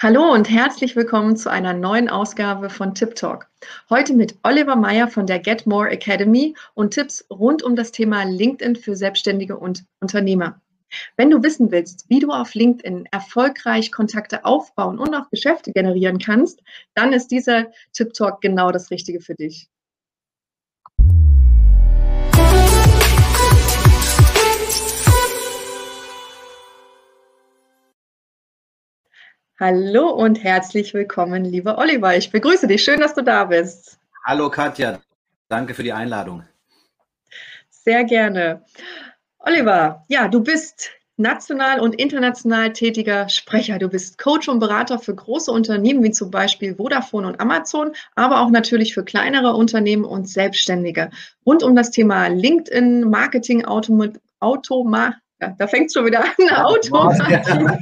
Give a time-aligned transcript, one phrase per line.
[0.00, 3.48] Hallo und herzlich willkommen zu einer neuen Ausgabe von Tip Talk.
[3.88, 8.24] Heute mit Oliver Meyer von der Get More Academy und Tipps rund um das Thema
[8.24, 10.60] LinkedIn für Selbstständige und Unternehmer.
[11.16, 16.18] Wenn du wissen willst, wie du auf LinkedIn erfolgreich Kontakte aufbauen und auch Geschäfte generieren
[16.18, 16.60] kannst,
[16.94, 19.68] dann ist dieser Tip Talk genau das Richtige für dich.
[29.60, 32.16] Hallo und herzlich willkommen, lieber Oliver.
[32.16, 32.82] Ich begrüße dich.
[32.82, 34.00] Schön, dass du da bist.
[34.24, 34.98] Hallo Katja,
[35.48, 36.42] danke für die Einladung.
[37.70, 38.64] Sehr gerne.
[39.38, 43.78] Oliver, ja, du bist national und international tätiger Sprecher.
[43.78, 48.40] Du bist Coach und Berater für große Unternehmen wie zum Beispiel Vodafone und Amazon, aber
[48.40, 51.10] auch natürlich für kleinere Unternehmen und Selbstständige.
[51.46, 54.08] Rund um das Thema LinkedIn, Marketing, Automa,
[54.40, 56.30] Automa ja, da fängt es schon wieder an,
[56.64, 57.78] Automatisierung.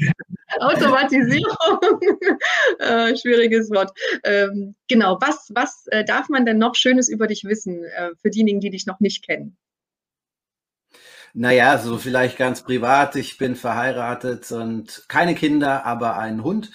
[0.61, 1.79] Automatisierung.
[2.79, 3.91] äh, schwieriges Wort.
[4.25, 8.31] Ähm, genau, was, was äh, darf man denn noch Schönes über dich wissen, äh, für
[8.31, 9.57] diejenigen, die dich noch nicht kennen?
[11.35, 13.17] Naja, so vielleicht ganz privat.
[13.17, 16.71] Ich bin verheiratet und keine Kinder, aber einen Hund.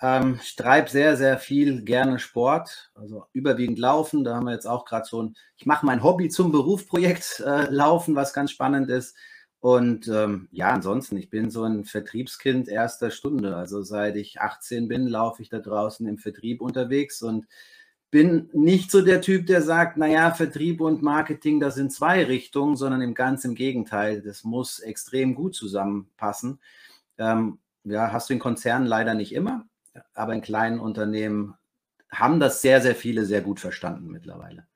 [0.00, 4.24] Ähm, ich treibe sehr, sehr viel gerne Sport, also überwiegend Laufen.
[4.24, 7.66] Da haben wir jetzt auch gerade so ein, ich mache mein Hobby zum Berufsprojekt äh,
[7.70, 9.14] Laufen, was ganz spannend ist.
[9.62, 13.54] Und ähm, ja, ansonsten, ich bin so ein Vertriebskind erster Stunde.
[13.54, 17.46] Also seit ich 18 bin, laufe ich da draußen im Vertrieb unterwegs und
[18.10, 22.74] bin nicht so der Typ, der sagt, naja, Vertrieb und Marketing, das sind zwei Richtungen,
[22.74, 24.20] sondern im ganz im Gegenteil.
[24.20, 26.58] Das muss extrem gut zusammenpassen.
[27.16, 29.64] Ähm, ja, hast du in Konzernen leider nicht immer,
[30.12, 31.54] aber in kleinen Unternehmen
[32.10, 34.66] haben das sehr, sehr viele sehr gut verstanden mittlerweile.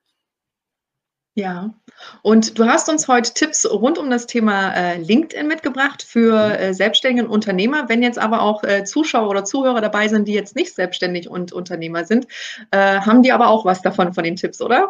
[1.39, 1.75] Ja,
[2.23, 6.53] und du hast uns heute Tipps rund um das Thema äh, LinkedIn mitgebracht für mhm.
[6.53, 7.91] äh, selbstständige Unternehmer.
[7.91, 11.53] Wenn jetzt aber auch äh, Zuschauer oder Zuhörer dabei sind, die jetzt nicht selbstständig und
[11.53, 12.27] Unternehmer sind,
[12.71, 14.89] äh, haben die aber auch was davon von den Tipps, oder?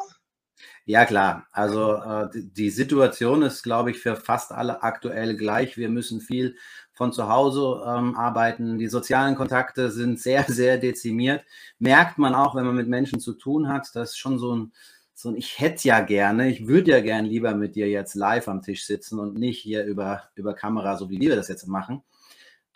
[0.84, 1.48] Ja, klar.
[1.50, 5.76] Also äh, die Situation ist, glaube ich, für fast alle aktuell gleich.
[5.76, 6.54] Wir müssen viel
[6.92, 8.78] von zu Hause ähm, arbeiten.
[8.78, 11.44] Die sozialen Kontakte sind sehr, sehr dezimiert.
[11.80, 14.72] Merkt man auch, wenn man mit Menschen zu tun hat, dass schon so ein
[15.18, 18.60] so, ich hätte ja gerne, ich würde ja gern lieber mit dir jetzt live am
[18.60, 22.02] Tisch sitzen und nicht hier über, über Kamera, so wie wir das jetzt machen.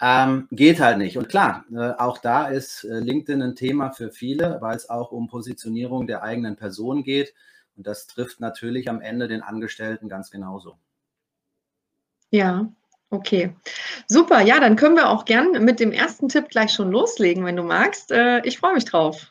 [0.01, 1.19] Ähm, geht halt nicht.
[1.19, 5.13] Und klar, äh, auch da ist äh, LinkedIn ein Thema für viele, weil es auch
[5.13, 7.35] um Positionierung der eigenen Person geht.
[7.77, 10.79] Und das trifft natürlich am Ende den Angestellten ganz genauso.
[12.31, 12.73] Ja,
[13.11, 13.55] okay.
[14.07, 14.41] Super.
[14.41, 17.65] Ja, dann können wir auch gern mit dem ersten Tipp gleich schon loslegen, wenn du
[17.65, 18.11] magst.
[18.11, 19.30] Äh, ich freue mich drauf.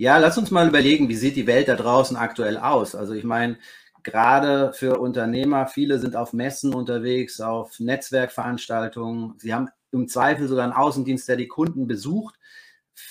[0.00, 2.94] Ja, lass uns mal überlegen, wie sieht die Welt da draußen aktuell aus?
[2.94, 3.58] Also ich meine,
[4.04, 9.34] gerade für Unternehmer, viele sind auf Messen unterwegs, auf Netzwerkveranstaltungen.
[9.38, 12.36] Sie haben im Zweifel sogar einen Außendienst, der die Kunden besucht.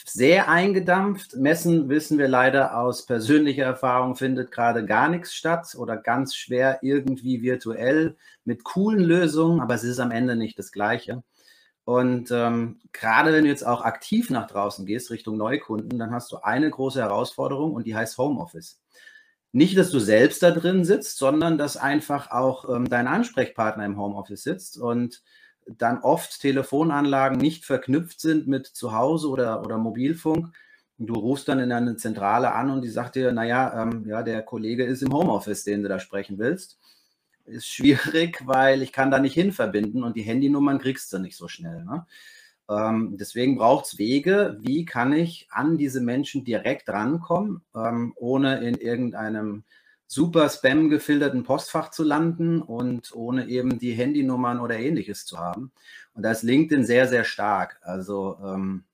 [0.05, 1.35] Sehr eingedampft.
[1.35, 6.79] Messen, wissen wir leider aus persönlicher Erfahrung, findet gerade gar nichts statt oder ganz schwer
[6.83, 8.15] irgendwie virtuell
[8.45, 11.21] mit coolen Lösungen, aber es ist am Ende nicht das Gleiche.
[11.87, 16.29] Und ähm, gerade wenn du jetzt auch aktiv nach draußen gehst, Richtung Neukunden, dann hast
[16.33, 18.81] du eine große Herausforderung und die heißt Homeoffice.
[19.53, 23.97] Nicht, dass du selbst da drin sitzt, sondern dass einfach auch ähm, dein Ansprechpartner im
[23.97, 25.23] Homeoffice sitzt und
[25.65, 30.49] dann oft Telefonanlagen nicht verknüpft sind mit Zuhause oder, oder Mobilfunk.
[30.97, 34.41] Du rufst dann in eine Zentrale an und die sagt dir, naja, ähm, ja, der
[34.41, 36.79] Kollege ist im Homeoffice, den du da sprechen willst
[37.47, 41.35] ist schwierig, weil ich kann da nicht hin verbinden und die Handynummern kriegst du nicht
[41.37, 41.83] so schnell.
[41.85, 42.05] Ne?
[42.69, 48.59] Ähm, deswegen braucht es Wege, wie kann ich an diese Menschen direkt rankommen, ähm, ohne
[48.59, 49.63] in irgendeinem
[50.07, 55.71] super Spam gefilterten Postfach zu landen und ohne eben die Handynummern oder ähnliches zu haben.
[56.13, 57.79] Und da ist LinkedIn sehr, sehr stark.
[57.81, 58.85] Also ähm,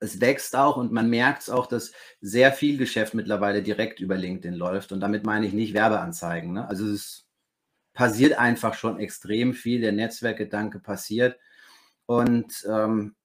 [0.00, 4.16] es wächst auch und man merkt es auch, dass sehr viel Geschäft mittlerweile direkt über
[4.16, 4.92] LinkedIn läuft.
[4.92, 6.52] Und damit meine ich nicht Werbeanzeigen.
[6.52, 6.68] Ne?
[6.68, 7.26] Also es
[7.94, 9.80] passiert einfach schon extrem viel.
[9.80, 11.36] Der Netzwerkgedanke passiert.
[12.06, 13.16] Und ähm,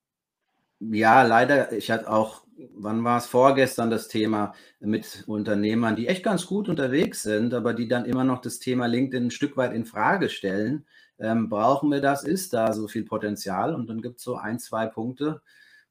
[0.79, 2.43] ja, leider, ich hatte auch,
[2.75, 7.73] wann war es vorgestern, das Thema mit Unternehmern, die echt ganz gut unterwegs sind, aber
[7.73, 10.85] die dann immer noch das Thema LinkedIn ein Stück weit in Frage stellen.
[11.19, 12.23] Ähm, brauchen wir das?
[12.23, 13.75] Ist da so viel Potenzial?
[13.75, 15.41] Und dann gibt es so ein, zwei Punkte,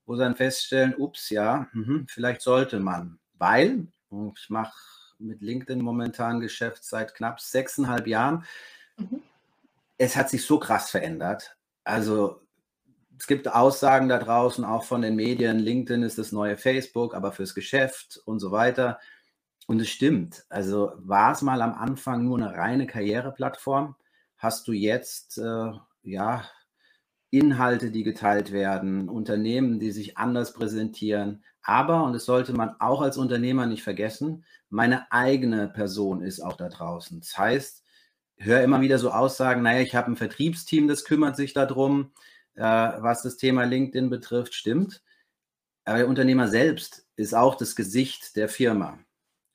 [0.07, 3.19] wo sie dann feststellen, ups, ja, mh, vielleicht sollte man.
[3.39, 3.87] Weil,
[4.37, 4.75] ich mache
[5.19, 8.45] mit LinkedIn momentan Geschäft seit knapp sechseinhalb Jahren.
[8.97, 9.23] Mhm.
[9.99, 11.57] Es hat sich so krass verändert.
[11.85, 12.43] Also
[13.19, 17.31] es gibt Aussagen da draußen, auch von den Medien, LinkedIn ist das neue Facebook, aber
[17.31, 18.99] fürs Geschäft und so weiter.
[19.69, 20.45] Und es stimmt.
[20.49, 23.95] Also war es mal am Anfang nur eine reine Karriereplattform,
[24.39, 25.71] hast du jetzt äh,
[26.03, 26.45] ja
[27.33, 31.43] Inhalte, die geteilt werden, Unternehmen, die sich anders präsentieren.
[31.63, 36.57] Aber, und das sollte man auch als Unternehmer nicht vergessen, meine eigene Person ist auch
[36.57, 37.21] da draußen.
[37.21, 37.85] Das heißt,
[38.37, 42.13] ich höre immer wieder so Aussagen, naja, ich habe ein Vertriebsteam, das kümmert sich darum,
[42.55, 45.03] äh, was das Thema LinkedIn betrifft, stimmt.
[45.85, 48.99] Aber der Unternehmer selbst ist auch das Gesicht der Firma.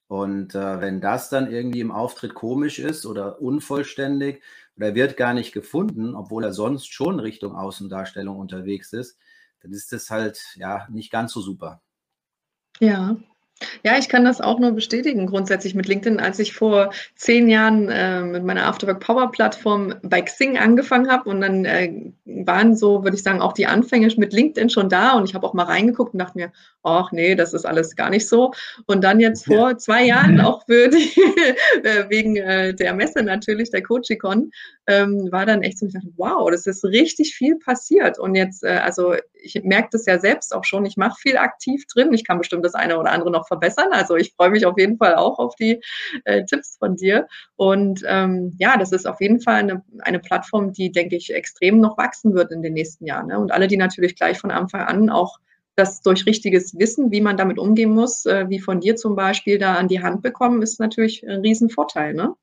[0.07, 4.41] Und äh, wenn das dann irgendwie im Auftritt komisch ist oder unvollständig
[4.77, 9.17] oder wird gar nicht gefunden, obwohl er sonst schon Richtung Außendarstellung unterwegs ist,
[9.61, 11.81] dann ist das halt ja nicht ganz so super.
[12.79, 13.17] Ja,
[13.83, 16.19] ja, ich kann das auch nur bestätigen, grundsätzlich mit LinkedIn.
[16.19, 21.29] Als ich vor zehn Jahren äh, mit meiner Afterwork Power Plattform bei Xing angefangen habe
[21.29, 25.13] und dann äh, waren so, würde ich sagen, auch die Anfänge mit LinkedIn schon da
[25.13, 26.51] und ich habe auch mal reingeguckt und dachte mir,
[26.83, 28.53] ach nee, das ist alles gar nicht so.
[28.85, 29.77] Und dann jetzt vor ja.
[29.77, 31.11] zwei Jahren, auch für die,
[31.83, 34.51] äh, wegen äh, der Messe natürlich, der Coachicon,
[34.87, 38.17] ähm, war dann echt so, ich dachte, wow, das ist richtig viel passiert.
[38.17, 41.85] Und jetzt, äh, also ich merke das ja selbst auch schon, ich mache viel aktiv
[41.93, 42.13] drin.
[42.13, 43.89] Ich kann bestimmt das eine oder andere noch verbessern.
[43.91, 45.81] Also ich freue mich auf jeden Fall auch auf die
[46.23, 47.27] äh, Tipps von dir.
[47.57, 51.79] Und ähm, ja, das ist auf jeden Fall eine, eine Plattform, die, denke ich, extrem
[51.81, 53.27] noch wachsen wird in den nächsten Jahren.
[53.27, 53.39] Ne?
[53.39, 55.37] Und alle, die natürlich gleich von Anfang an auch
[55.75, 59.59] das durch richtiges Wissen, wie man damit umgehen muss, äh, wie von dir zum Beispiel,
[59.59, 62.13] da an die Hand bekommen, ist natürlich ein Riesenvorteil.
[62.13, 62.35] Ne?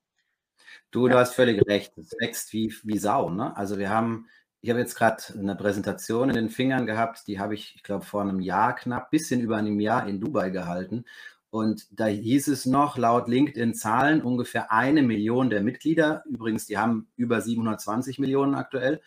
[0.94, 1.98] Du, du hast völlig recht.
[1.98, 3.28] Es wächst wie, wie Sau.
[3.28, 3.56] Ne?
[3.56, 4.28] Also wir haben
[4.60, 8.04] ich habe jetzt gerade eine Präsentation in den Fingern gehabt, die habe ich, ich glaube,
[8.06, 11.04] vor einem Jahr knapp, bisschen über einem Jahr in Dubai gehalten.
[11.50, 17.08] Und da hieß es noch, laut LinkedIn-Zahlen, ungefähr eine Million der Mitglieder, übrigens, die haben
[17.16, 19.02] über 720 Millionen aktuell,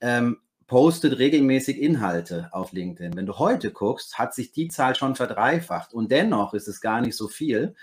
[0.00, 0.36] ähm,
[0.68, 3.16] postet regelmäßig Inhalte auf LinkedIn.
[3.16, 5.92] Wenn du heute guckst, hat sich die Zahl schon verdreifacht.
[5.92, 7.74] Und dennoch ist es gar nicht so viel,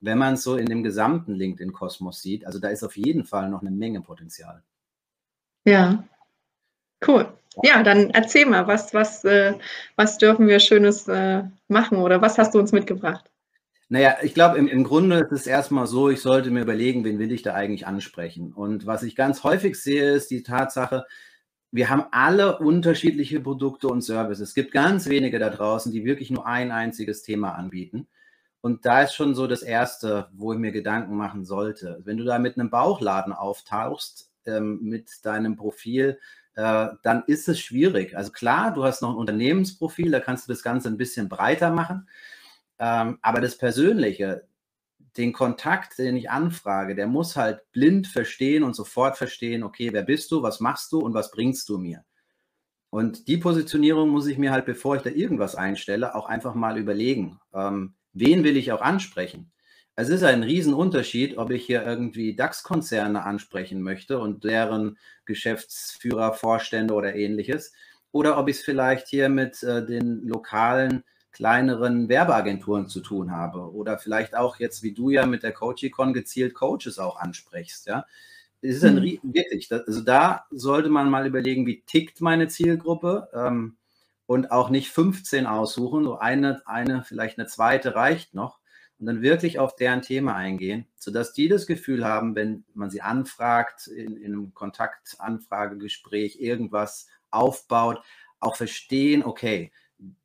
[0.00, 2.46] wenn man es so in dem gesamten LinkedIn-Kosmos sieht.
[2.46, 4.62] Also da ist auf jeden Fall noch eine Menge Potenzial.
[5.64, 6.04] Ja,
[7.06, 7.32] Cool.
[7.62, 9.54] Ja, dann erzähl mal, was, was, äh,
[9.96, 13.30] was dürfen wir Schönes äh, machen oder was hast du uns mitgebracht?
[13.88, 17.18] Naja, ich glaube, im, im Grunde ist es erstmal so, ich sollte mir überlegen, wen
[17.18, 18.52] will ich da eigentlich ansprechen.
[18.52, 21.06] Und was ich ganz häufig sehe, ist die Tatsache,
[21.72, 24.50] wir haben alle unterschiedliche Produkte und Services.
[24.50, 28.06] Es gibt ganz wenige da draußen, die wirklich nur ein einziges Thema anbieten.
[28.60, 32.00] Und da ist schon so das Erste, wo ich mir Gedanken machen sollte.
[32.04, 36.18] Wenn du da mit einem Bauchladen auftauchst, ähm, mit deinem Profil,
[36.54, 38.16] äh, dann ist es schwierig.
[38.16, 41.70] Also klar, du hast noch ein Unternehmensprofil, da kannst du das Ganze ein bisschen breiter
[41.70, 42.08] machen.
[42.78, 44.46] Ähm, aber das Persönliche,
[45.16, 50.02] den Kontakt, den ich anfrage, der muss halt blind verstehen und sofort verstehen, okay, wer
[50.02, 52.04] bist du, was machst du und was bringst du mir?
[52.90, 56.76] Und die Positionierung muss ich mir halt, bevor ich da irgendwas einstelle, auch einfach mal
[56.76, 57.38] überlegen.
[57.54, 59.52] Ähm, wen will ich auch ansprechen?
[59.96, 66.94] Es ist ein Riesenunterschied, ob ich hier irgendwie DAX-Konzerne ansprechen möchte und deren Geschäftsführer, Vorstände
[66.94, 67.72] oder ähnliches,
[68.12, 73.72] oder ob ich es vielleicht hier mit äh, den lokalen, kleineren Werbeagenturen zu tun habe
[73.72, 78.04] oder vielleicht auch jetzt wie du ja mit der Coachicon gezielt Coaches auch ansprichst, ja.
[78.62, 79.20] Es ist ein mhm.
[79.22, 83.76] wirklich, also da sollte man mal überlegen, wie tickt meine Zielgruppe ähm,
[84.30, 88.60] und auch nicht 15 aussuchen, so eine, eine, vielleicht eine zweite reicht noch
[89.00, 93.02] und dann wirklich auf deren Thema eingehen, sodass die das Gefühl haben, wenn man sie
[93.02, 98.04] anfragt, in, in einem Kontaktanfragegespräch irgendwas aufbaut,
[98.38, 99.72] auch verstehen, okay,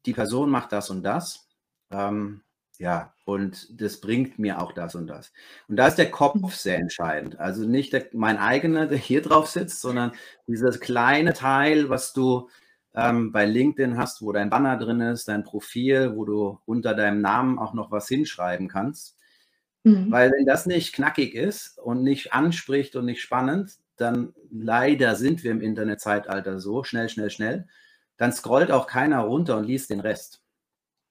[0.06, 1.48] die Person macht das und das.
[1.90, 2.44] Ähm,
[2.78, 5.34] ja, und das bringt mir auch das und das.
[5.68, 6.50] Und da ist der Kopf mhm.
[6.50, 7.40] sehr entscheidend.
[7.40, 10.12] Also nicht der, mein eigener, der hier drauf sitzt, sondern
[10.46, 12.50] dieses kleine Teil, was du
[12.96, 17.22] ähm, bei LinkedIn hast, wo dein Banner drin ist, dein Profil, wo du unter deinem
[17.22, 19.18] Namen auch noch was hinschreiben kannst.
[19.84, 20.12] Mhm.
[20.12, 25.44] Weil wenn das nicht knackig ist und nicht anspricht und nicht spannend, dann leider sind
[25.44, 27.68] wir im Internetzeitalter so, schnell, schnell, schnell,
[28.18, 30.42] dann scrollt auch keiner runter und liest den Rest.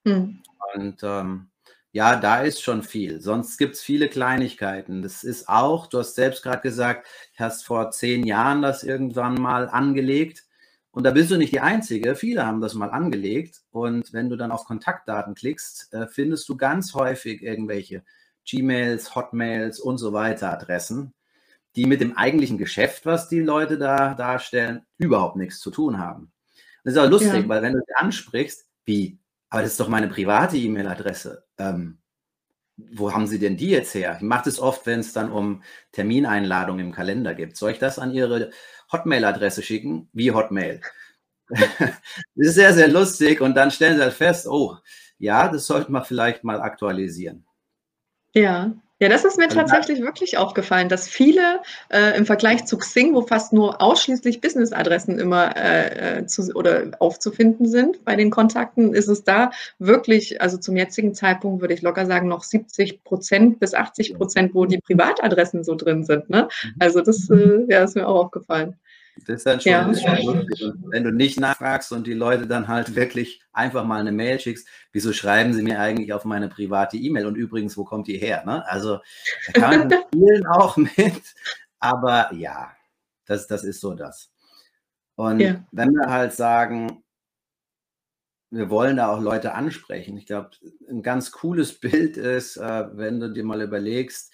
[0.05, 0.43] Mhm.
[0.75, 1.49] Und ähm,
[1.93, 3.21] ja, da ist schon viel.
[3.21, 5.03] Sonst gibt es viele Kleinigkeiten.
[5.03, 9.35] Das ist auch, du hast selbst gerade gesagt, du hast vor zehn Jahren das irgendwann
[9.35, 10.45] mal angelegt.
[10.95, 12.15] Und da bist du nicht die Einzige.
[12.15, 13.63] Viele haben das mal angelegt.
[13.73, 18.05] Und wenn du dann auf Kontaktdaten klickst, äh, findest du ganz häufig irgendwelche
[18.49, 21.13] Gmails, Hotmails und so weiter Adressen,
[21.75, 26.31] die mit dem eigentlichen Geschäft, was die Leute da darstellen, überhaupt nichts zu tun haben.
[26.85, 27.49] Das ist auch lustig, ja.
[27.49, 31.45] weil wenn du sie ansprichst, wie, aber das ist doch meine private E-Mail-Adresse.
[31.59, 31.99] Ähm,
[32.77, 34.15] wo haben Sie denn die jetzt her?
[34.17, 37.57] Ich mache das oft, wenn es dann um Termineinladungen im Kalender gibt.
[37.57, 38.51] Soll ich das an Ihre
[38.93, 40.09] Hotmail-Adresse schicken?
[40.13, 40.81] Wie Hotmail?
[41.49, 41.61] das
[42.35, 44.77] ist sehr, sehr lustig und dann stellen Sie halt fest, oh,
[45.19, 47.45] ja, das sollte man vielleicht mal aktualisieren.
[48.35, 48.73] Ja,
[49.05, 53.15] Ja, das ist mir also tatsächlich wirklich aufgefallen, dass viele äh, im Vergleich zu Xing,
[53.15, 58.95] wo fast nur ausschließlich Business-Adressen immer äh, äh, zu, oder aufzufinden sind bei den Kontakten,
[58.95, 63.61] ist es da wirklich, also zum jetzigen Zeitpunkt würde ich locker sagen, noch 70 Prozent
[63.61, 66.31] bis 80 Prozent, wo die Privatadressen so drin sind.
[66.31, 66.49] Ne?
[66.63, 66.75] Mhm.
[66.79, 68.79] Also das äh, ja, ist mir auch aufgefallen.
[69.17, 69.93] Das ist dann schon, ja.
[70.91, 74.67] wenn du nicht nachfragst und die Leute dann halt wirklich einfach mal eine Mail schickst,
[74.93, 78.45] wieso schreiben sie mir eigentlich auf meine private E-Mail und übrigens, wo kommt die her?
[78.45, 78.69] Ne?
[78.69, 78.99] Also
[79.47, 81.23] da kann man spielen auch mit,
[81.79, 82.73] aber ja,
[83.27, 84.31] das, das ist so das.
[85.15, 85.65] Und ja.
[85.71, 87.05] wenn wir halt sagen,
[88.51, 90.17] wir wollen da auch Leute ansprechen.
[90.17, 90.51] Ich glaube,
[90.89, 94.33] ein ganz cooles Bild ist, äh, wenn du dir mal überlegst,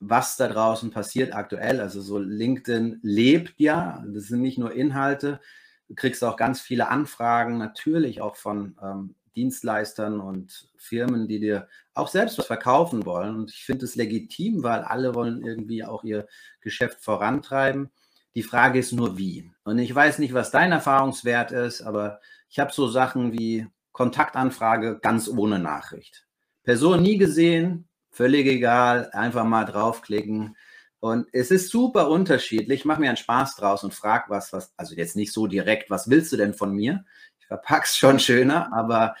[0.00, 1.80] was da draußen passiert aktuell.
[1.80, 5.40] Also so LinkedIn lebt ja, das sind nicht nur Inhalte,
[5.88, 11.68] du kriegst auch ganz viele Anfragen, natürlich auch von ähm, Dienstleistern und Firmen, die dir
[11.94, 13.36] auch selbst was verkaufen wollen.
[13.36, 16.26] Und ich finde es legitim, weil alle wollen irgendwie auch ihr
[16.60, 17.90] Geschäft vorantreiben.
[18.34, 19.50] Die Frage ist nur wie.
[19.64, 24.98] Und ich weiß nicht, was dein Erfahrungswert ist, aber ich habe so Sachen wie Kontaktanfrage
[25.00, 26.26] ganz ohne Nachricht.
[26.64, 30.56] Person nie gesehen, völlig egal, einfach mal draufklicken.
[31.00, 32.84] Und es ist super unterschiedlich.
[32.84, 36.08] Mach mir einen Spaß draus und frag was, was, also jetzt nicht so direkt, was
[36.08, 37.04] willst du denn von mir?
[37.38, 39.14] Ich verpack's schon schöner, aber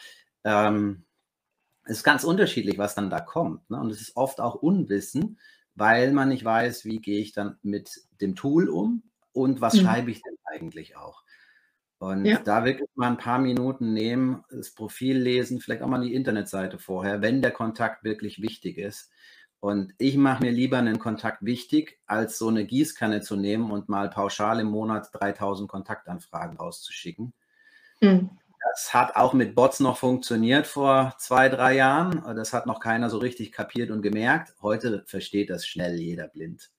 [0.44, 1.04] ähm,
[1.84, 3.68] es ist ganz unterschiedlich, was dann da kommt.
[3.70, 3.78] Ne?
[3.78, 5.38] Und es ist oft auch Unwissen,
[5.74, 9.80] weil man nicht weiß, wie gehe ich dann mit dem Tool um und was mhm.
[9.80, 11.22] schreibe ich denn eigentlich auch.
[11.98, 12.38] Und ja.
[12.38, 16.78] da wirklich mal ein paar Minuten nehmen, das Profil lesen, vielleicht auch mal die Internetseite
[16.78, 19.10] vorher, wenn der Kontakt wirklich wichtig ist.
[19.60, 23.88] Und ich mache mir lieber einen Kontakt wichtig, als so eine Gießkanne zu nehmen und
[23.88, 27.32] mal pauschal im Monat 3000 Kontaktanfragen rauszuschicken.
[28.00, 28.30] Mhm.
[28.72, 32.22] Das hat auch mit Bots noch funktioniert vor zwei, drei Jahren.
[32.36, 34.54] Das hat noch keiner so richtig kapiert und gemerkt.
[34.60, 36.70] Heute versteht das schnell jeder blind,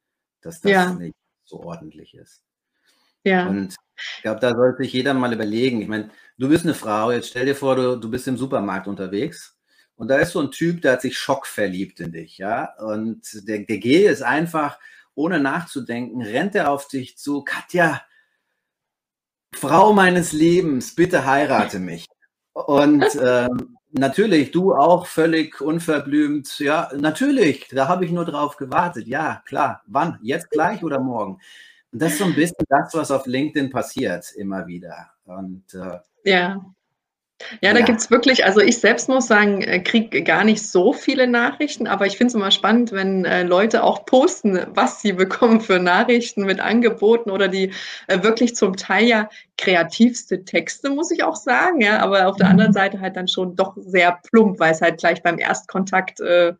[0.42, 0.94] dass das ja.
[0.94, 2.44] nicht so ordentlich ist.
[3.24, 3.48] Ja.
[3.48, 5.82] Und ich glaube, da sollte sich jeder mal überlegen.
[5.82, 8.88] Ich meine, du bist eine Frau, jetzt stell dir vor, du, du bist im Supermarkt
[8.88, 9.58] unterwegs
[9.96, 12.74] und da ist so ein Typ, der hat sich schockverliebt in dich, ja.
[12.80, 14.80] Und der, der G ist einfach,
[15.16, 18.02] ohne nachzudenken, rennt er auf dich zu, Katja,
[19.54, 22.06] Frau meines Lebens, bitte heirate mich.
[22.54, 29.08] Und ähm, natürlich, du auch völlig unverblümt, ja, natürlich, da habe ich nur drauf gewartet.
[29.08, 29.82] Ja, klar.
[29.88, 30.20] Wann?
[30.22, 31.40] Jetzt gleich oder morgen?
[31.92, 35.12] Und das ist so ein bisschen das, was auf LinkedIn passiert, immer wieder.
[35.26, 36.62] Und äh, ja.
[37.62, 37.86] Ja, da ja.
[37.86, 41.86] gibt es wirklich, also ich selbst muss sagen, äh, kriege gar nicht so viele Nachrichten,
[41.86, 45.78] aber ich finde es immer spannend, wenn äh, Leute auch posten, was sie bekommen für
[45.78, 47.74] Nachrichten mit Angeboten oder die
[48.08, 52.50] äh, wirklich zum Teil ja kreativste Texte, muss ich auch sagen, ja, aber auf der
[52.50, 52.76] anderen mhm.
[52.76, 56.54] Seite halt dann schon doch sehr plump, weil es halt gleich beim Erstkontakt äh,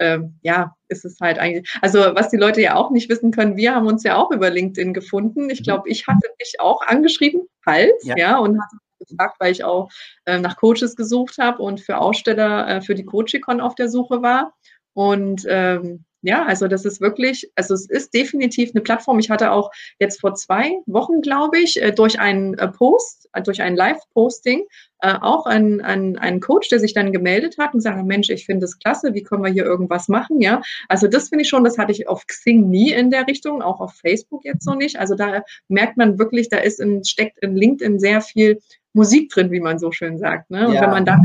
[0.00, 1.70] ähm, ja, ist es halt eigentlich.
[1.82, 4.50] Also, was die Leute ja auch nicht wissen können, wir haben uns ja auch über
[4.50, 5.50] LinkedIn gefunden.
[5.50, 5.64] Ich mhm.
[5.64, 9.90] glaube, ich hatte dich auch angeschrieben, Hals, ja, ja und hatte gefragt, weil ich auch
[10.24, 14.22] äh, nach Coaches gesucht habe und für Aussteller äh, für die Coachicon auf der Suche
[14.22, 14.54] war.
[14.92, 19.18] Und ähm, ja, also das ist wirklich, also es ist definitiv eine Plattform.
[19.18, 23.42] Ich hatte auch jetzt vor zwei Wochen, glaube ich, äh, durch einen äh, Post, äh,
[23.42, 24.64] durch ein Live-Posting,
[25.02, 28.66] auch einen, einen, einen Coach, der sich dann gemeldet hat und sagt, Mensch, ich finde
[28.66, 30.42] das klasse, wie können wir hier irgendwas machen?
[30.42, 30.60] Ja,
[30.90, 33.80] also das finde ich schon, das hatte ich auf Xing nie in der Richtung, auch
[33.80, 34.98] auf Facebook jetzt noch nicht.
[34.98, 38.60] Also da merkt man wirklich, da ist in, steckt in LinkedIn sehr viel
[38.92, 40.50] Musik drin, wie man so schön sagt.
[40.50, 40.68] Ne?
[40.68, 40.82] Und ja.
[40.82, 41.18] wenn man da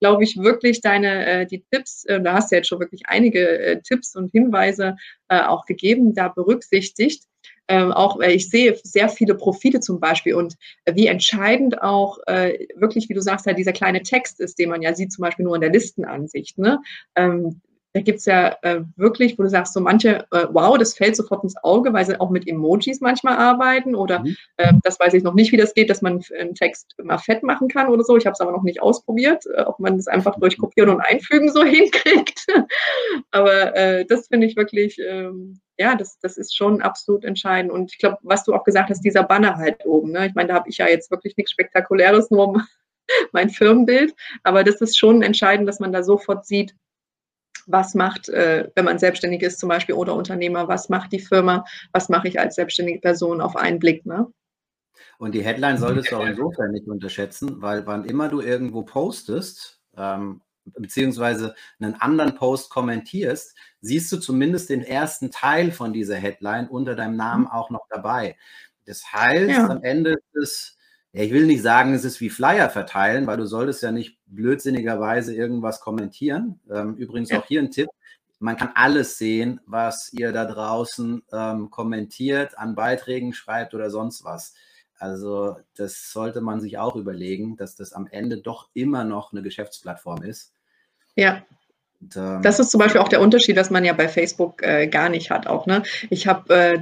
[0.00, 3.58] glaube ich, wirklich deine, äh, die Tipps, äh, da hast du jetzt schon wirklich einige
[3.58, 4.96] äh, Tipps und Hinweise
[5.28, 7.24] äh, auch gegeben, da berücksichtigt.
[7.66, 12.18] Ähm, auch äh, ich sehe sehr viele Profile zum Beispiel und äh, wie entscheidend auch
[12.26, 15.22] äh, wirklich, wie du sagst, halt dieser kleine Text ist, den man ja sieht, zum
[15.22, 16.58] Beispiel nur in der Listenansicht.
[16.58, 16.80] Ne?
[17.16, 17.62] Ähm,
[17.94, 21.14] da gibt es ja äh, wirklich, wo du sagst, so manche, äh, wow, das fällt
[21.14, 24.36] sofort ins Auge, weil sie auch mit Emojis manchmal arbeiten oder mhm.
[24.56, 27.44] äh, das weiß ich noch nicht, wie das geht, dass man einen Text immer fett
[27.44, 28.16] machen kann oder so.
[28.16, 31.00] Ich habe es aber noch nicht ausprobiert, äh, ob man das einfach durch Kopieren und
[31.02, 32.46] Einfügen so hinkriegt.
[33.30, 37.70] aber äh, das finde ich wirklich, ähm, ja, das, das ist schon absolut entscheidend.
[37.70, 40.10] Und ich glaube, was du auch gesagt hast, dieser Banner halt oben.
[40.10, 40.26] Ne?
[40.26, 42.60] Ich meine, da habe ich ja jetzt wirklich nichts Spektakuläres, nur
[43.32, 44.14] mein Firmenbild.
[44.42, 46.74] Aber das ist schon entscheidend, dass man da sofort sieht,
[47.66, 51.64] was macht, äh, wenn man selbstständig ist zum Beispiel oder Unternehmer, was macht die Firma,
[51.92, 54.04] was mache ich als selbstständige Person auf einen Blick.
[54.06, 54.26] Ne?
[55.18, 59.80] Und die Headline solltest du auch insofern nicht unterschätzen, weil wann immer du irgendwo postest,
[59.96, 66.68] ähm, beziehungsweise einen anderen Post kommentierst, siehst du zumindest den ersten Teil von dieser Headline
[66.68, 67.50] unter deinem Namen mhm.
[67.50, 68.36] auch noch dabei.
[68.86, 69.68] Das heißt, ja.
[69.68, 70.74] am Ende ist es
[71.14, 74.18] ja, ich will nicht sagen, es ist wie Flyer verteilen, weil du solltest ja nicht
[74.34, 76.60] blödsinnigerweise irgendwas kommentieren.
[76.70, 77.38] Ähm, übrigens ja.
[77.38, 77.88] auch hier ein Tipp.
[78.38, 84.24] man kann alles sehen, was ihr da draußen ähm, kommentiert, an Beiträgen schreibt oder sonst
[84.24, 84.54] was.
[84.98, 89.42] Also das sollte man sich auch überlegen, dass das am Ende doch immer noch eine
[89.42, 90.52] Geschäftsplattform ist.
[91.16, 91.42] Ja.
[92.00, 94.86] Und, ähm, das ist zum Beispiel auch der Unterschied, was man ja bei Facebook äh,
[94.86, 95.46] gar nicht hat.
[95.46, 96.80] Auch ne, ich habe äh,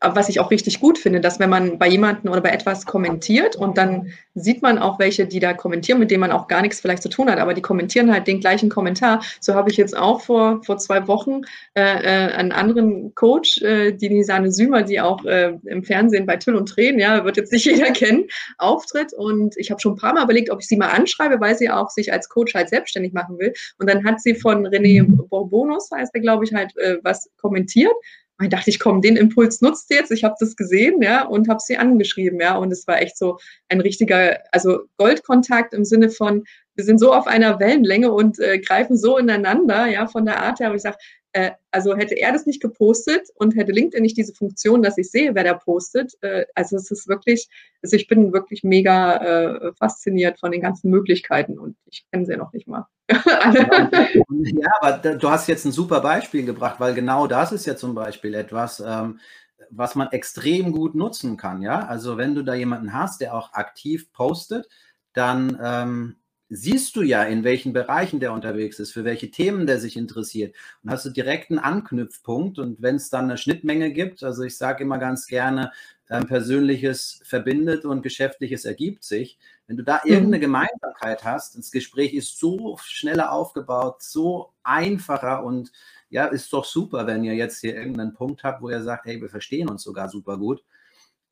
[0.00, 3.56] was ich auch richtig gut finde, dass wenn man bei jemandem oder bei etwas kommentiert
[3.56, 6.80] und dann sieht man auch welche, die da kommentieren, mit denen man auch gar nichts
[6.80, 9.22] vielleicht zu tun hat, aber die kommentieren halt den gleichen Kommentar.
[9.40, 11.42] So habe ich jetzt auch vor, vor zwei Wochen
[11.74, 16.36] äh, äh, einen anderen Coach, äh, die Nisane Sümer, die auch äh, im Fernsehen bei
[16.36, 18.26] Tüll und Tränen, ja, wird jetzt nicht jeder kennen,
[18.58, 19.14] auftritt.
[19.14, 21.70] Und ich habe schon ein paar Mal überlegt, ob ich sie mal anschreibe, weil sie
[21.70, 23.54] auch sich als Coach halt selbstständig machen will.
[23.78, 27.94] Und dann hat sie von René Bourbonus, heißt er, glaube ich, halt äh, was kommentiert.
[28.38, 30.12] Und ich dachte ich, komm, den Impuls nutzt jetzt.
[30.12, 32.56] Ich habe das gesehen, ja, und habe sie angeschrieben, ja.
[32.56, 33.38] Und es war echt so
[33.68, 38.58] ein richtiger, also Goldkontakt im Sinne von, wir sind so auf einer Wellenlänge und äh,
[38.58, 40.66] greifen so ineinander, ja, von der Art her.
[40.66, 40.98] Aber ich sage,
[41.36, 45.10] äh, also hätte er das nicht gepostet und hätte LinkedIn nicht diese Funktion, dass ich
[45.10, 46.14] sehe, wer da postet.
[46.22, 47.50] Äh, also es ist wirklich,
[47.82, 52.32] also ich bin wirklich mega äh, fasziniert von den ganzen Möglichkeiten und ich kenne sie
[52.32, 52.86] ja noch nicht mal.
[53.10, 57.94] ja, aber du hast jetzt ein super Beispiel gebracht, weil genau das ist ja zum
[57.94, 59.20] Beispiel etwas, ähm,
[59.68, 61.60] was man extrem gut nutzen kann.
[61.60, 64.66] Ja, also wenn du da jemanden hast, der auch aktiv postet,
[65.12, 66.16] dann ähm,
[66.48, 70.54] siehst du ja, in welchen Bereichen der unterwegs ist, für welche Themen der sich interessiert.
[70.82, 72.58] Und hast du direkt einen Anknüpfpunkt.
[72.58, 75.72] Und wenn es dann eine Schnittmenge gibt, also ich sage immer ganz gerne,
[76.08, 79.38] ähm, Persönliches verbindet und Geschäftliches ergibt sich.
[79.66, 80.10] Wenn du da mhm.
[80.10, 85.72] irgendeine Gemeinsamkeit hast, das Gespräch ist so schneller aufgebaut, so einfacher und
[86.08, 89.20] ja, ist doch super, wenn ihr jetzt hier irgendeinen Punkt habt, wo ihr sagt, hey,
[89.20, 90.62] wir verstehen uns sogar super gut.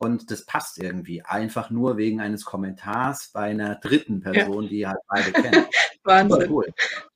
[0.04, 4.68] Und das passt irgendwie einfach nur wegen eines Kommentars bei einer dritten Person, ja.
[4.68, 5.64] die halt beide kennen.
[6.04, 6.50] Wahnsinn.
[6.50, 6.66] Cool.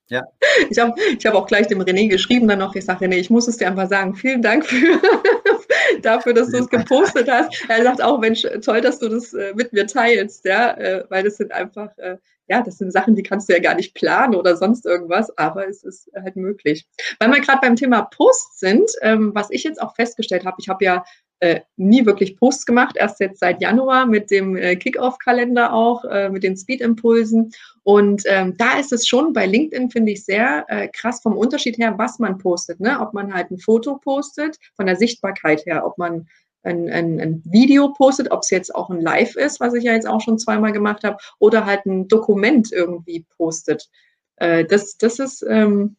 [0.08, 0.26] Ja.
[0.70, 3.28] Ich habe ich hab auch gleich dem René geschrieben dann noch, ich sage, René, ich
[3.28, 4.98] muss es dir einfach sagen, vielen Dank für,
[6.02, 7.52] dafür, dass du es gepostet hast.
[7.68, 11.24] Er sagt auch, Mensch, toll, dass du das äh, mit mir teilst, ja, äh, weil
[11.24, 12.16] das sind einfach, äh,
[12.46, 15.68] ja, das sind Sachen, die kannst du ja gar nicht planen oder sonst irgendwas, aber
[15.68, 16.88] es ist halt möglich.
[17.20, 20.70] Weil wir gerade beim Thema Post sind, ähm, was ich jetzt auch festgestellt habe, ich
[20.70, 21.04] habe ja
[21.40, 26.28] äh, nie wirklich Posts gemacht, erst jetzt seit Januar mit dem äh, Kickoff-Kalender auch, äh,
[26.30, 27.52] mit den Speed-Impulsen.
[27.84, 31.78] Und ähm, da ist es schon bei LinkedIn, finde ich, sehr äh, krass vom Unterschied
[31.78, 32.80] her, was man postet.
[32.80, 32.98] Ne?
[33.00, 36.26] Ob man halt ein Foto postet, von der Sichtbarkeit her, ob man
[36.64, 39.92] ein, ein, ein Video postet, ob es jetzt auch ein Live ist, was ich ja
[39.92, 43.88] jetzt auch schon zweimal gemacht habe, oder halt ein Dokument irgendwie postet.
[44.36, 45.96] Äh, das, das ist, ähm,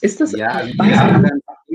[0.00, 0.32] ist das?
[0.32, 1.22] Ja, ja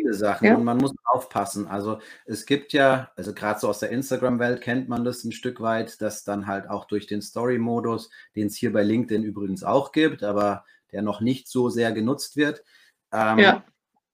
[0.06, 0.56] viele Sachen ja.
[0.56, 1.68] und man muss aufpassen.
[1.68, 5.62] Also es gibt ja, also gerade so aus der Instagram-Welt kennt man das ein Stück
[5.62, 9.92] weit, dass dann halt auch durch den Story-Modus, den es hier bei LinkedIn übrigens auch
[9.92, 12.64] gibt, aber der noch nicht so sehr genutzt wird,
[13.12, 13.64] ähm, ja.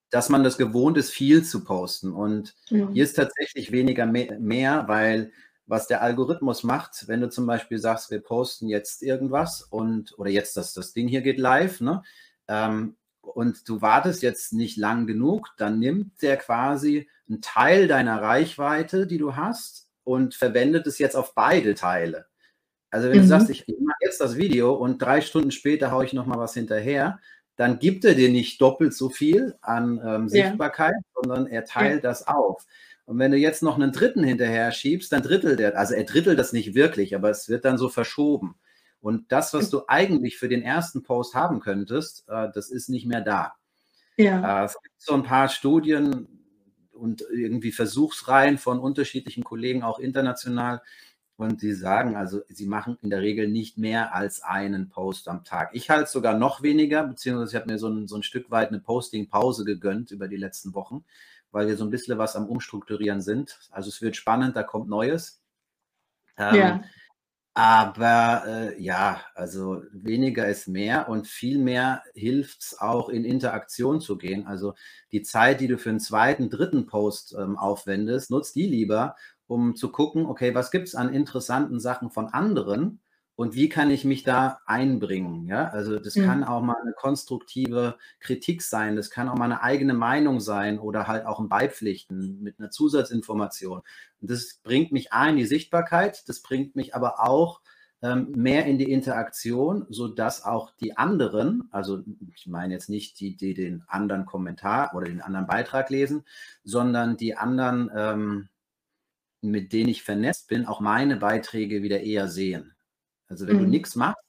[0.09, 2.13] dass man das gewohnt ist, viel zu posten.
[2.13, 2.89] Und ja.
[2.91, 5.31] hier ist tatsächlich weniger mehr, weil
[5.65, 10.29] was der Algorithmus macht, wenn du zum Beispiel sagst, wir posten jetzt irgendwas und oder
[10.29, 12.03] jetzt das, das Ding hier geht live, ne?
[12.47, 18.21] Ähm, und du wartest jetzt nicht lang genug, dann nimmt der quasi einen Teil deiner
[18.21, 22.25] Reichweite, die du hast, und verwendet es jetzt auf beide Teile.
[22.89, 23.21] Also wenn mhm.
[23.21, 26.53] du sagst, ich mache jetzt das Video und drei Stunden später haue ich nochmal was
[26.53, 27.19] hinterher,
[27.55, 31.21] dann gibt er dir nicht doppelt so viel an ähm, Sichtbarkeit, ja.
[31.21, 32.09] sondern er teilt ja.
[32.09, 32.65] das auf.
[33.05, 36.39] Und wenn du jetzt noch einen dritten hinterher schiebst, dann drittelt er, also er drittelt
[36.39, 38.55] das nicht wirklich, aber es wird dann so verschoben.
[39.01, 43.07] Und das, was du eigentlich für den ersten Post haben könntest, äh, das ist nicht
[43.07, 43.55] mehr da.
[44.15, 44.61] Ja.
[44.61, 46.27] Äh, es gibt so ein paar Studien
[46.91, 50.81] und irgendwie Versuchsreihen von unterschiedlichen Kollegen, auch international.
[51.35, 55.43] Und die sagen, also sie machen in der Regel nicht mehr als einen Post am
[55.43, 55.71] Tag.
[55.73, 58.69] Ich halte sogar noch weniger, beziehungsweise ich habe mir so ein, so ein Stück weit
[58.69, 61.03] eine Posting-Pause gegönnt über die letzten Wochen,
[61.51, 63.57] weil wir so ein bisschen was am Umstrukturieren sind.
[63.71, 65.41] Also es wird spannend, da kommt Neues.
[66.37, 66.83] Ähm, ja.
[67.53, 73.99] Aber äh, ja, also weniger ist mehr und viel mehr hilft es auch in Interaktion
[73.99, 74.47] zu gehen.
[74.47, 74.73] Also
[75.11, 79.15] die Zeit, die du für einen zweiten, dritten Post ähm, aufwendest, nutzt die lieber,
[79.47, 83.01] um zu gucken, okay, was gibt es an interessanten Sachen von anderen
[83.41, 85.47] und wie kann ich mich da einbringen?
[85.47, 86.25] Ja, also das mhm.
[86.25, 90.77] kann auch mal eine konstruktive Kritik sein, das kann auch mal eine eigene Meinung sein
[90.77, 93.81] oder halt auch ein Beipflichten mit einer Zusatzinformation.
[94.21, 97.61] Und das bringt mich A in die Sichtbarkeit, das bringt mich aber auch
[98.03, 102.03] ähm, mehr in die Interaktion, sodass auch die anderen, also
[102.35, 106.25] ich meine jetzt nicht die, die den anderen Kommentar oder den anderen Beitrag lesen,
[106.63, 108.49] sondern die anderen, ähm,
[109.41, 112.75] mit denen ich vernetzt bin, auch meine Beiträge wieder eher sehen.
[113.31, 113.61] Also wenn mhm.
[113.61, 114.21] du nichts machst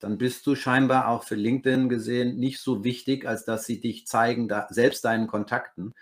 [0.00, 4.06] dann bist du scheinbar auch für LinkedIn gesehen nicht so wichtig, als dass sie dich
[4.06, 5.94] zeigen, da, selbst deinen Kontakten.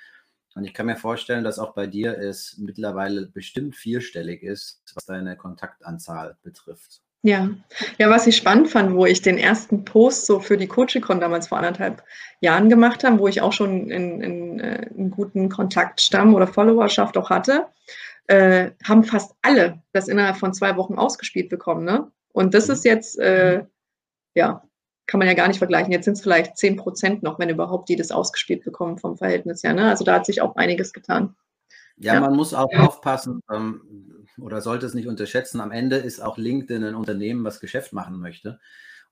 [0.55, 5.05] Und ich kann mir vorstellen, dass auch bei dir es mittlerweile bestimmt vierstellig ist, was
[5.05, 7.03] deine Kontaktanzahl betrifft.
[7.23, 7.51] Ja,
[7.99, 11.49] ja, was ich spannend fand, wo ich den ersten Post so für die Coachicon damals
[11.49, 12.05] vor anderthalb
[12.41, 17.17] Jahren gemacht habe, wo ich auch schon in, in, äh, einen guten Kontaktstamm oder Followerschaft
[17.17, 17.67] auch hatte,
[18.29, 21.85] äh, haben fast alle das innerhalb von zwei Wochen ausgespielt bekommen.
[21.85, 22.09] Ne?
[22.39, 22.75] Und das mhm.
[22.75, 23.65] ist jetzt, äh,
[24.35, 24.63] ja,
[25.09, 25.91] kann man ja gar nicht vergleichen.
[25.91, 29.65] Jetzt sind es vielleicht zehn Prozent noch, wenn überhaupt die das ausgespielt bekommen vom Verhältnis
[29.65, 29.73] her.
[29.73, 29.89] Ne?
[29.89, 31.35] Also da hat sich auch einiges getan.
[31.97, 32.21] Ja, ja.
[32.21, 35.61] man muss auch aufpassen ähm, oder sollte es nicht unterschätzen.
[35.61, 38.61] Am Ende ist auch LinkedIn ein Unternehmen, was Geschäft machen möchte.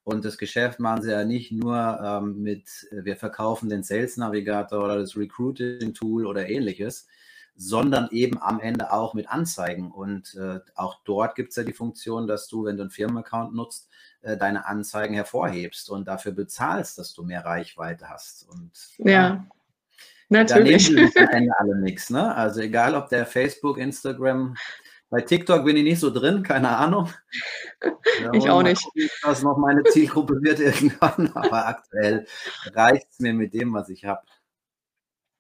[0.05, 4.17] Und das Geschäft machen sie ja nicht nur ähm, mit, äh, wir verkaufen den Sales
[4.19, 7.09] Navigator oder das Recruiting Tool oder ähnliches,
[7.57, 9.90] sondern eben am Ende auch mit Anzeigen.
[9.90, 13.55] Und äh, auch dort gibt es ja die Funktion, dass du, wenn du einen Firmenaccount
[13.55, 13.88] nutzt,
[14.23, 18.49] äh, deine Anzeigen hervorhebst und dafür bezahlst, dass du mehr Reichweite hast.
[18.49, 19.47] Und ja.
[20.29, 20.88] Natürlich.
[20.88, 22.11] Da nehmen am Ende alle nichts.
[22.11, 22.35] Ne?
[22.35, 24.57] Also egal, ob der Facebook, Instagram,
[25.09, 27.11] bei TikTok bin ich nicht so drin, keine Ahnung.
[28.23, 28.83] Ja, ich auch nicht.
[28.83, 32.27] Gucken, was noch meine Zielgruppe wird irgendwann, aber aktuell
[32.73, 34.23] reicht es mir mit dem, was ich habe.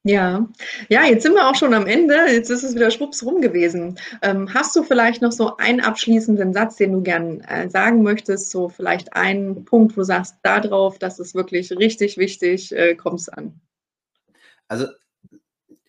[0.06, 0.48] Ja,
[0.88, 2.14] ja, jetzt sind wir auch schon am Ende.
[2.28, 3.98] Jetzt ist es wieder schwupps rum gewesen.
[4.22, 8.52] Ähm, hast du vielleicht noch so einen abschließenden Satz, den du gern äh, sagen möchtest?
[8.52, 12.94] So vielleicht einen Punkt, wo du sagst, da drauf, das ist wirklich richtig wichtig, äh,
[12.94, 13.60] kommt es an.
[14.68, 14.86] Also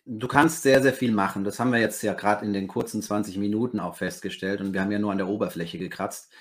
[0.04, 1.44] du kannst sehr, sehr viel machen.
[1.44, 4.80] Das haben wir jetzt ja gerade in den kurzen 20 Minuten auch festgestellt und wir
[4.80, 6.32] haben ja nur an der Oberfläche gekratzt.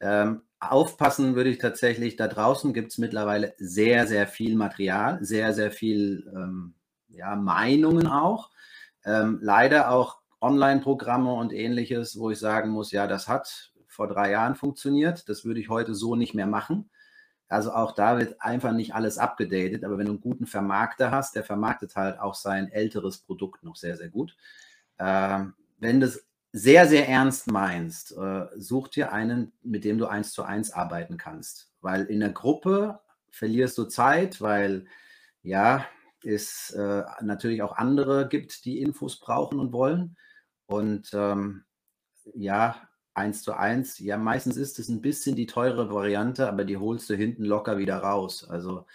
[0.00, 5.54] Ähm, aufpassen würde ich tatsächlich, da draußen gibt es mittlerweile sehr, sehr viel Material, sehr,
[5.54, 6.74] sehr viel ähm,
[7.10, 8.50] ja, Meinungen auch.
[9.04, 14.30] Ähm, leider auch Online-Programme und ähnliches, wo ich sagen muss, ja, das hat vor drei
[14.30, 16.90] Jahren funktioniert, das würde ich heute so nicht mehr machen.
[17.48, 21.34] Also auch da wird einfach nicht alles abgedatet, aber wenn du einen guten Vermarkter hast,
[21.34, 24.36] der vermarktet halt auch sein älteres Produkt noch sehr, sehr gut.
[24.98, 30.06] Ähm, wenn du es sehr, sehr ernst meinst, äh, such dir einen, mit dem du
[30.06, 31.72] eins zu eins arbeiten kannst.
[31.80, 34.86] Weil in der Gruppe verlierst du Zeit, weil
[35.42, 35.86] ja,
[36.24, 40.16] es äh, natürlich auch andere gibt, die Infos brauchen und wollen.
[40.66, 41.64] Und ähm,
[42.34, 42.76] ja,
[43.14, 47.10] eins zu eins, ja, meistens ist es ein bisschen die teure Variante, aber die holst
[47.10, 48.48] du hinten locker wieder raus.
[48.48, 48.86] Also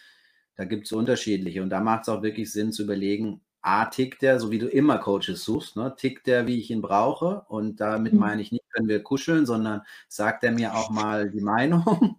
[0.55, 1.61] da gibt es unterschiedliche.
[1.61, 4.67] Und da macht es auch wirklich Sinn zu überlegen, A, tickt der, so wie du
[4.67, 5.95] immer Coaches suchst, ne?
[5.97, 7.45] tickt der, wie ich ihn brauche.
[7.49, 8.19] Und damit mhm.
[8.19, 12.17] meine ich nicht, können wir kuscheln, sondern sagt er mir auch mal die Meinung.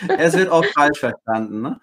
[0.18, 1.62] es wird oft falsch verstanden.
[1.62, 1.80] Ne?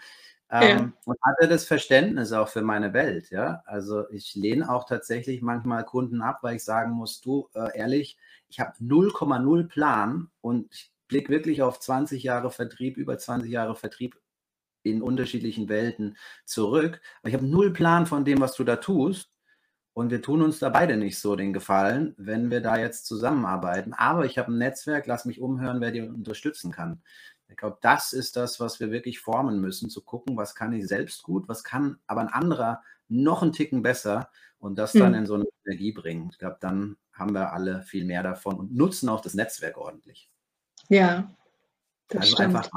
[0.50, 0.92] Ähm, ja.
[1.06, 3.64] Und hatte das Verständnis auch für meine Welt, ja.
[3.66, 8.18] Also ich lehne auch tatsächlich manchmal Kunden ab, weil ich sagen muss, du, äh, ehrlich,
[8.48, 13.76] ich habe 0,0 Plan und ich blicke wirklich auf 20 Jahre Vertrieb, über 20 Jahre
[13.76, 14.18] Vertrieb
[14.84, 17.02] in unterschiedlichen Welten zurück.
[17.20, 19.32] Aber ich habe null Plan von dem, was du da tust.
[19.94, 23.94] Und wir tun uns da beide nicht so den Gefallen, wenn wir da jetzt zusammenarbeiten.
[23.94, 27.02] Aber ich habe ein Netzwerk, lass mich umhören, wer dir unterstützen kann.
[27.50, 30.88] Ich glaube, das ist das, was wir wirklich formen müssen, zu gucken, was kann ich
[30.88, 34.30] selbst gut, was kann aber ein anderer noch einen Ticken besser
[34.60, 35.20] und das dann mhm.
[35.20, 36.30] in so eine Energie bringen.
[36.32, 40.30] Ich glaube, dann haben wir alle viel mehr davon und nutzen auch das Netzwerk ordentlich.
[40.90, 41.30] Ja,
[42.10, 42.56] das also stimmt.
[42.56, 42.70] einfach.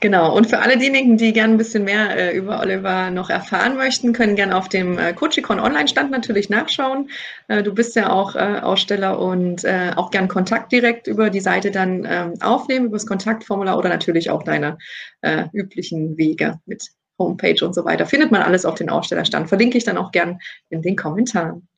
[0.00, 3.76] Genau, und für alle diejenigen, die gerne ein bisschen mehr äh, über Oliver noch erfahren
[3.76, 7.10] möchten, können gerne auf dem äh, Coachicon Online-Stand natürlich nachschauen.
[7.48, 11.40] Äh, du bist ja auch äh, Aussteller und äh, auch gern Kontakt direkt über die
[11.40, 14.78] Seite dann ähm, aufnehmen, über das Kontaktformular oder natürlich auch deine
[15.22, 18.06] äh, üblichen Wege mit Homepage und so weiter.
[18.06, 19.48] Findet man alles auf den Ausstellerstand.
[19.48, 20.38] Verlinke ich dann auch gern
[20.70, 21.68] in den Kommentaren.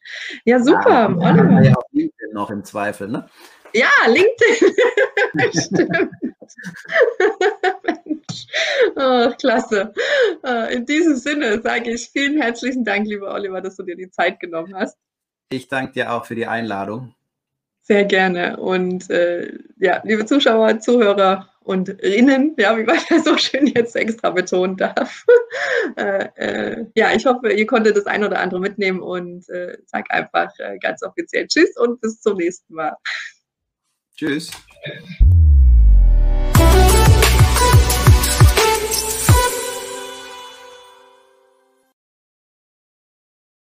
[0.44, 0.90] Ja, super.
[0.90, 1.62] Ja, Oliver.
[1.62, 3.26] Ja, auch LinkedIn noch im Zweifel, ne?
[3.72, 4.74] Ja, LinkedIn.
[5.62, 6.10] Stimmt.
[8.96, 9.92] Oh, klasse.
[10.44, 14.10] Äh, in diesem Sinne sage ich vielen herzlichen Dank, lieber Oliver, dass du dir die
[14.10, 14.98] Zeit genommen hast.
[15.50, 17.14] Ich danke dir auch für die Einladung.
[17.82, 18.56] Sehr gerne.
[18.58, 23.96] Und äh, ja, liebe Zuschauer, Zuhörer und Innen, ja, wie man das so schön jetzt
[23.96, 25.24] extra betonen darf.
[25.96, 30.10] äh, äh, ja, ich hoffe, ihr konntet das ein oder andere mitnehmen und äh, sag
[30.10, 32.96] einfach äh, ganz offiziell Tschüss und bis zum nächsten Mal.
[34.16, 34.50] Tschüss.